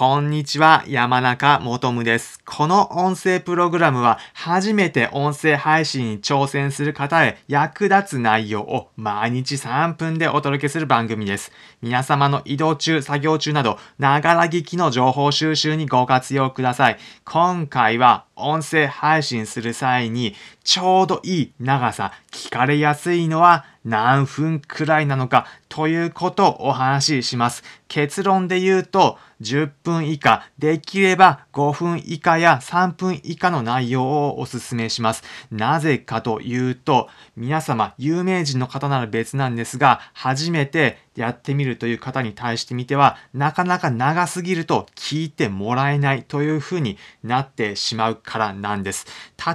[0.00, 2.40] こんにちは、山中もとむです。
[2.46, 11.52] この音声プログラムは初めて音声配信に挑戦する方へ役立つ内容を毎日3分でお届けする番組です。
[11.82, 16.98] 皆様の移動中、作業中など、ながら聞きの情報収集にご活用ください。
[17.26, 20.34] 今回は音声配信する際に
[20.64, 27.62] ちょうどいい長さ、聞かれやすいのは何分くらいなのかということをお話しします。
[27.88, 35.22] 結論で言うと、10分以下、できれば5分以下や3分以下の内容をお勧めします。
[35.50, 49.06] なぜかというと、皆様、有名人の方なら別なんですが、初めてやってみるという方に対してみては、なかなか長すぎると聞いてもらえないというふうになってしまうからなんです。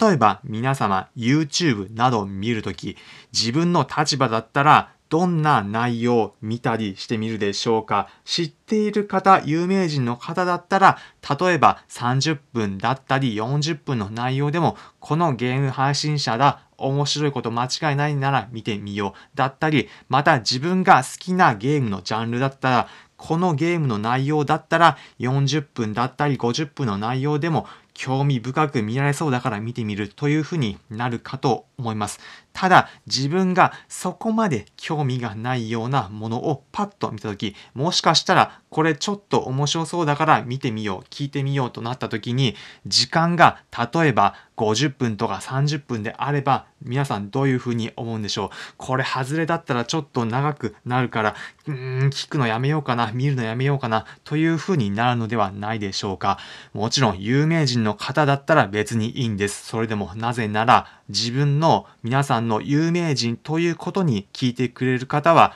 [0.00, 2.96] 例えば皆様、YouTube などを見るとき、
[3.32, 8.08] 自分の立場だったら、どんな内容を見たりしてみるでしょうか？
[8.24, 10.98] 知っている方、有名人の方だったら、
[11.38, 19.36] 例えば30分だったり40分の内容でも、このゲーム配信者だ、面白いこと間違いないなら見てみよう。
[19.36, 32.20] だったり、また自分が好きなゲームのジャンルだったら、このゲームの内容だったら40分だったり50分の内容でも興味深く見られそうだから見てみるというふうになるかと思います。
[32.52, 42.56] ただ自分がそこまで興味がないようなものをパッと見た時もしかしたらこれちょっと面白そうだから見てみよう聞いてみようとなった時に
[42.86, 43.62] 時間が
[43.94, 48.50] 例えば50分とか30分であれば皆さんどういうふうに思うんでしょう？
[48.76, 51.34] これ外れだったらちょっと長くなるから
[51.66, 56.38] うーん聞くのやめようかな見るのやめようかなというふうになるのではないでしょうか。
[56.72, 59.66] もちろん有名人の方だったら別にいいんです。
[59.66, 61.69] それでもなぜなら自分の
[62.02, 65.52] 皆さんの有名人ということに聞いてくれる方は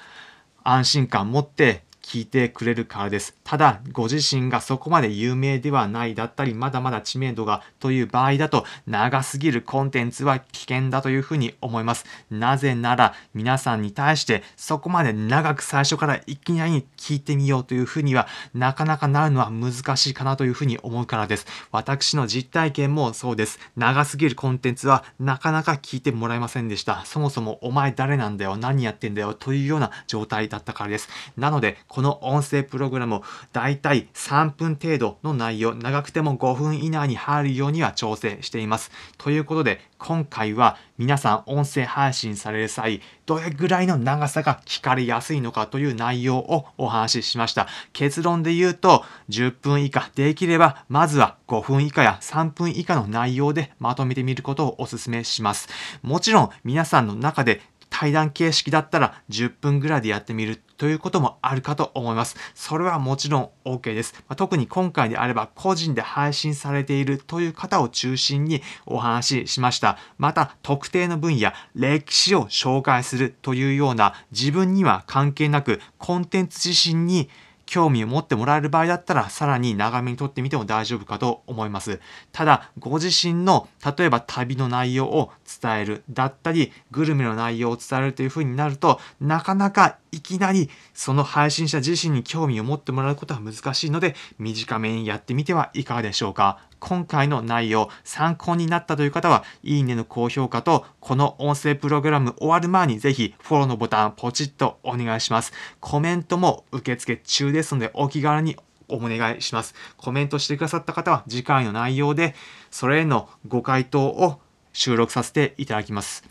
[0.62, 3.34] 安心感持って聞いてくれるからです。
[3.44, 12.04] ただ、ご自身がそこまで有名ではないだったり、まだまだ知名度がという場合だと、長すぎるコンテンツは危険だというふうに思います。
[12.30, 21.46] なぜなら、皆さんに対してそこまで長く最初からいきなり聞いてみようというふうには、なかなかなるのは難しいかなというふうに思うからです。
[21.72, 23.58] 私の実体験もそうです。
[23.76, 27.04] 長すぎるコンテンツはなかなか聞いてもらえませんでした。
[27.06, 31.08] そもそもお前誰なんだよ、何やってんだよというような状態だったからです。
[31.36, 33.22] なので、この音声プログラムを
[33.52, 38.90] だいたい3分程度の内容、長くても5分以内に入るようには調整しています。
[39.16, 47.68] ということで、今回は皆さん音声配信される際、どれぐらいの長さが聞かれやすいのかという内容をお話ししました。
[47.92, 55.68] 結論で言うと、10分以下、できればまずは5分以下や3分以下の内容でまとめてみることをお勧めします。
[56.02, 57.62] もちろん皆さんの中で
[57.96, 62.34] 対談形式だったら10分ぐらいでやってみるということもあるかと思います。
[62.52, 64.24] それはもちろん OK です。
[64.28, 69.96] ま特に今回であれば個人で配信されているという方を中心にお話ししました。
[70.18, 77.30] また特定の分野、歴史を紹介するというような自分には関係なくコンテンツ自身に
[77.66, 82.00] 興味を持ってもらえる場合だったら、さらに長めに撮ってみても大丈夫かと思います。
[82.32, 85.32] ただ、ご自身の、例えば旅の内容を
[85.62, 96.60] 伝える、だったり、グルメの内容を伝えるという風になると、なかなかいきなりその配信者自身に興味を持ってもらうことは難しいので、短めにやってみてはいかがでしょうか。
[96.86, 105.54] 今回の内容、参考になったという方は、いいねの高評価と、この音声プログラム終わる前にぜひフォローのボタンポチッとお願いします。
[105.80, 108.58] コメントも受付中ですので、お気軽に
[108.88, 109.74] お願いします。
[109.96, 112.34] コメントしてくださった方は次回の内容で
[112.70, 114.40] それへのご回答を
[114.74, 116.22] 収録させていただきます。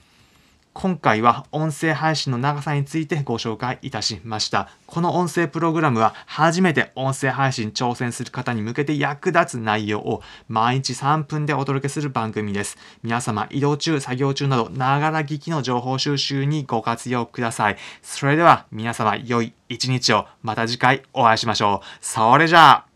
[0.74, 4.70] 今回は音声配信の長さについてご紹介いたしました。
[4.88, 12.78] この音声プログラムは初めて音声配信挑戦する方に向けて役立つ内容を毎日3分でお届けする番組です。
[13.04, 17.78] 皆様移動中、作業中などながら聞きの情報収集にご活用ください。
[18.02, 21.88] それでは皆様良い一日をまた次回お会いしましょう。
[22.02, 22.93] それじゃあ